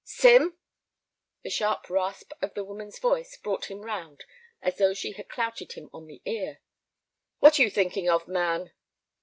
[0.03, 0.57] "Sim!"
[1.43, 4.23] The sharp rasp of the woman's voice brought him round
[4.59, 6.59] as though she had clouted him on the ear.
[7.37, 8.71] "What are you thinking of, man?"